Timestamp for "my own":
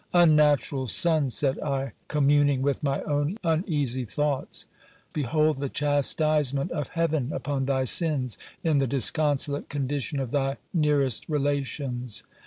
2.81-3.37